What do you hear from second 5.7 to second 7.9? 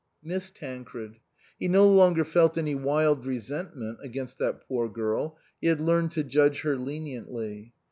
learned to judge her leniently.